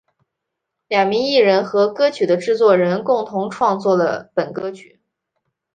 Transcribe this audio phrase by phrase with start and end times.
[0.87, 4.99] 两名艺人和歌曲的制作人共同创作了本歌曲。